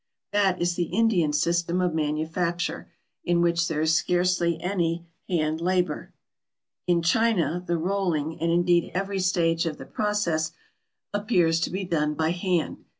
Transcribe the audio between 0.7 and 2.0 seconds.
the Indian system of